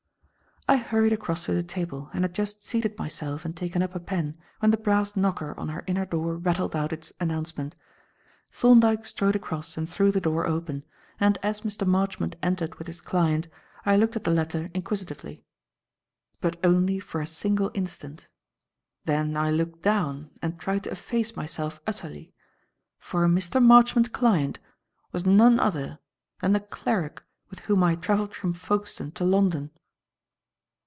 [0.69, 3.99] I hurried across to the table and had just seated myself and taken up a
[3.99, 7.75] pen when the brass knocker on our inner door rattled out its announcement.
[8.51, 10.85] Thorndyke strode across and threw the door open,
[11.19, 11.85] and as Mr.
[11.85, 13.49] Marchmont entered with his client
[13.85, 15.43] I looked at the latter inquisitively.
[16.39, 18.29] But only for a single instant.
[19.03, 22.33] Then I looked down and tried to efface myself utterly,
[22.97, 23.61] for Mr.
[23.61, 24.59] Marchmont's client
[25.11, 25.99] was none other
[26.39, 29.71] than the cleric with whom I had travelled from Folkestone to London.